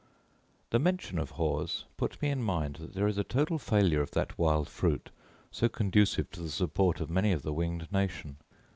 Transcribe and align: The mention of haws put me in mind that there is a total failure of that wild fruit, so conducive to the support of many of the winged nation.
The 0.71 0.79
mention 0.79 1.19
of 1.19 1.29
haws 1.29 1.85
put 1.95 2.19
me 2.23 2.31
in 2.31 2.41
mind 2.41 2.77
that 2.77 2.95
there 2.95 3.05
is 3.05 3.19
a 3.19 3.23
total 3.23 3.59
failure 3.59 4.01
of 4.01 4.09
that 4.17 4.35
wild 4.35 4.67
fruit, 4.67 5.11
so 5.51 5.69
conducive 5.69 6.31
to 6.31 6.41
the 6.41 6.49
support 6.49 6.99
of 6.99 7.11
many 7.11 7.31
of 7.31 7.43
the 7.43 7.53
winged 7.53 7.87
nation. 7.91 8.37